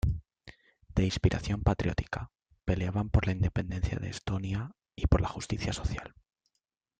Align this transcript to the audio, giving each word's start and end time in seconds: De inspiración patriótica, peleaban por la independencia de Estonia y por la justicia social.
De 0.95 1.03
inspiración 1.05 1.61
patriótica, 1.61 2.31
peleaban 2.65 3.11
por 3.11 3.27
la 3.27 3.33
independencia 3.33 3.99
de 3.99 4.09
Estonia 4.09 4.71
y 4.95 5.05
por 5.05 5.21
la 5.21 5.27
justicia 5.27 5.73
social. 5.73 6.15